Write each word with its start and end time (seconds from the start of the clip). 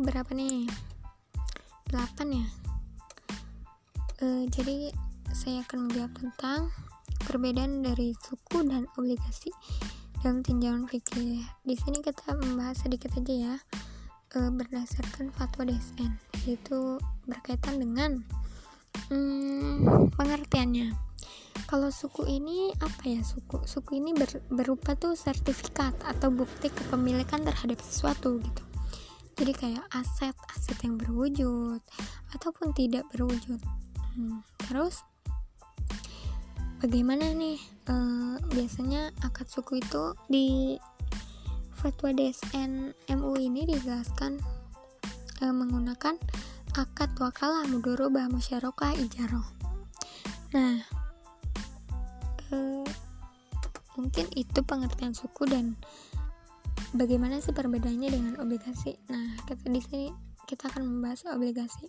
berapa 0.00 0.30
nih 0.36 0.68
8 1.92 1.96
ya 2.30 2.46
uh, 4.20 4.44
jadi 4.52 4.92
saya 5.32 5.64
akan 5.64 5.88
menjawab 5.88 6.12
tentang 6.16 6.60
perbedaan 7.24 7.84
dari 7.84 8.12
suku 8.18 8.66
dan 8.66 8.88
obligasi 8.98 9.52
dalam 10.20 10.44
tinjauan 10.44 10.84
fikih. 10.84 11.40
Di 11.64 11.74
sini 11.76 12.04
kita 12.04 12.36
membahas 12.36 12.84
sedikit 12.84 13.14
aja 13.16 13.34
ya 13.34 13.54
uh, 14.36 14.50
berdasarkan 14.52 15.32
fatwa 15.32 15.68
DSN 15.68 16.12
yaitu 16.44 17.00
berkaitan 17.28 17.80
dengan 17.80 18.20
hmm, 19.08 20.12
pengertiannya. 20.16 21.09
Kalau 21.70 21.86
suku 21.94 22.26
ini 22.26 22.74
apa 22.82 23.06
ya 23.06 23.22
suku? 23.22 23.62
Suku 23.62 24.02
ini 24.02 24.10
ber, 24.10 24.26
berupa 24.50 24.98
tuh 24.98 25.14
sertifikat 25.14 25.94
atau 26.02 26.26
bukti 26.34 26.66
kepemilikan 26.66 27.46
terhadap 27.46 27.78
sesuatu 27.78 28.42
gitu. 28.42 28.62
Jadi 29.38 29.52
kayak 29.54 29.86
aset, 29.94 30.34
aset 30.50 30.74
yang 30.82 30.98
berwujud 30.98 31.78
ataupun 32.34 32.74
tidak 32.74 33.06
berwujud. 33.14 33.62
Hmm, 34.18 34.42
terus 34.66 35.06
bagaimana 36.82 37.30
nih 37.38 37.62
e, 37.86 37.94
biasanya 38.50 39.14
akad 39.22 39.46
suku 39.46 39.78
itu 39.78 40.18
di 40.26 40.74
fatwa 41.78 42.10
DSN 42.10 42.98
MU 43.14 43.38
ini 43.38 43.70
dijelaskan 43.70 44.42
e, 45.38 45.44
menggunakan 45.46 46.18
akad 46.74 47.10
wakalah 47.22 47.62
mudorobah 47.70 48.26
musyarakah 48.32 48.96
ijaroh 48.96 49.44
nah 50.50 50.82
e, 52.50 52.84
mungkin 53.98 54.26
itu 54.34 54.60
pengertian 54.62 55.14
suku 55.14 55.46
dan 55.46 55.74
bagaimana 56.94 57.38
sih 57.38 57.54
perbedaannya 57.54 58.10
dengan 58.10 58.34
obligasi. 58.42 58.98
Nah 59.10 59.38
kita 59.46 59.66
di 59.70 59.80
sini 59.82 60.08
kita 60.46 60.70
akan 60.70 60.82
membahas 60.86 61.30
obligasi. 61.30 61.86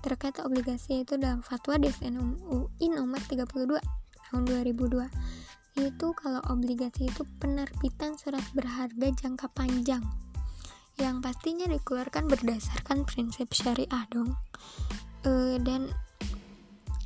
Terkait 0.00 0.38
obligasi 0.40 1.02
itu 1.02 1.18
dalam 1.18 1.42
fatwa 1.42 1.76
DSN 1.76 2.16
UI 2.46 2.86
nomor 2.88 3.18
32 3.26 3.80
tahun 4.30 4.42
2002 4.46 5.02
itu 5.76 6.06
kalau 6.16 6.40
obligasi 6.48 7.04
itu 7.04 7.22
penerbitan 7.36 8.16
surat 8.16 8.40
berharga 8.56 9.12
jangka 9.12 9.44
panjang 9.52 10.00
yang 10.96 11.20
pastinya 11.20 11.68
dikeluarkan 11.68 12.24
berdasarkan 12.24 13.04
prinsip 13.04 13.52
syariah 13.52 14.04
dong. 14.08 14.32
E, 15.28 15.60
dan 15.60 15.92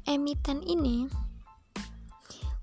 emiten 0.07 0.63
ini 0.63 1.11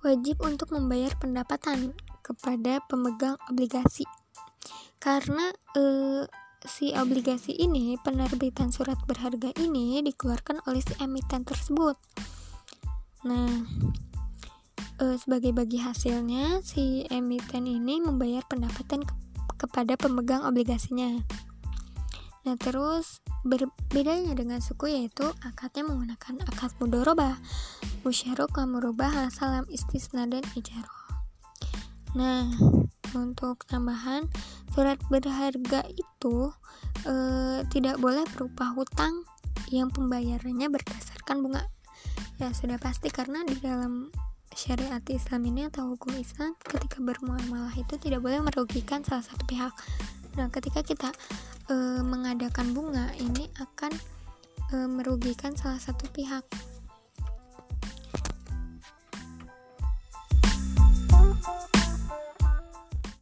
wajib 0.07 0.39
untuk 0.39 0.71
membayar 0.71 1.11
pendapatan 1.19 1.91
kepada 2.23 2.79
pemegang 2.87 3.35
obligasi 3.51 4.07
karena 4.97 5.53
e, 5.77 5.83
si 6.65 6.91
obligasi 6.97 7.53
ini, 7.53 7.95
penerbitan 8.01 8.73
surat 8.73 8.97
berharga 9.05 9.53
ini 9.61 10.01
dikeluarkan 10.01 10.65
oleh 10.65 10.81
si 10.81 10.93
emiten 10.97 11.45
tersebut. 11.45 11.95
Nah, 13.29 13.61
e, 14.97 15.05
sebagai 15.21 15.53
bagi 15.53 15.77
hasilnya, 15.77 16.65
si 16.65 17.05
emiten 17.13 17.69
ini 17.69 18.01
membayar 18.01 18.41
pendapatan 18.49 19.05
ke 19.05 19.13
kepada 19.57 19.97
pemegang 19.97 20.45
obligasinya. 20.45 21.17
Nah, 22.47 22.55
terus 22.55 23.19
berbedanya 23.43 24.31
dengan 24.31 24.63
suku 24.63 24.87
yaitu 24.87 25.27
akadnya 25.43 25.83
menggunakan 25.83 26.47
akad 26.47 26.71
mudoroba, 26.79 27.35
musyarakah 28.07 28.63
murubah, 28.63 29.27
salam 29.35 29.67
istisna 29.67 30.23
dan 30.31 30.47
ijaroh. 30.55 31.03
Nah, 32.15 32.47
untuk 33.11 33.67
tambahan 33.67 34.31
surat 34.71 34.95
berharga 35.11 35.83
itu 35.91 36.55
e, 37.03 37.13
tidak 37.67 37.99
boleh 37.99 38.23
berupa 38.31 38.71
hutang 38.71 39.27
yang 39.67 39.91
pembayarannya 39.91 40.71
berdasarkan 40.71 41.43
bunga 41.43 41.67
ya 42.37 42.53
sudah 42.53 42.77
pasti 42.77 43.09
karena 43.09 43.41
di 43.43 43.57
dalam 43.57 44.13
syariat 44.53 45.01
Islam 45.09 45.41
ini 45.49 45.65
atau 45.67 45.97
hukum 45.97 46.13
Islam 46.15 46.53
ketika 46.61 47.01
bermuamalah 47.01 47.73
itu 47.73 47.97
tidak 47.97 48.21
boleh 48.21 48.39
merugikan 48.45 49.01
salah 49.01 49.25
satu 49.25 49.43
pihak 49.49 49.73
nah 50.37 50.47
ketika 50.53 50.85
kita 50.85 51.09
e, 51.67 51.75
mengadakan 52.03 52.71
bunga 52.71 53.11
ini 53.19 53.47
akan 53.59 53.93
e, 54.71 54.75
merugikan 54.87 55.55
salah 55.55 55.79
satu 55.79 56.07
pihak 56.11 56.43